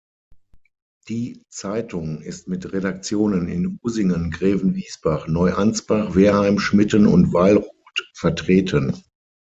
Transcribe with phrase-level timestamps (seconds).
[1.09, 7.69] Die Zeitung ist mit Redaktionen in Usingen, Grävenwiesbach, Neu-Anspach, Wehrheim, Schmitten und Weilrod
[8.15, 8.97] vertreten.